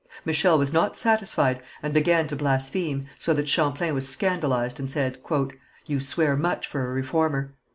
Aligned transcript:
Michel 0.25 0.57
was 0.57 0.73
not 0.73 0.97
satisfied 0.97 1.61
and 1.83 1.93
began 1.93 2.25
to 2.25 2.35
blaspheme, 2.35 3.05
so 3.19 3.35
that 3.35 3.47
Champlain 3.47 3.93
was 3.93 4.09
scandalized, 4.09 4.79
and 4.79 4.89
said: 4.89 5.19
"You 5.85 5.99
swear 5.99 6.35
much 6.35 6.65
for 6.65 6.83
a 6.87 6.89
Reformer." 6.89 7.53